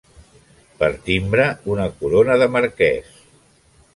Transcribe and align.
Per 0.79 0.87
timbre 1.09 1.45
una 1.75 1.85
corona 1.99 2.39
de 2.45 2.49
marquès. 2.57 3.13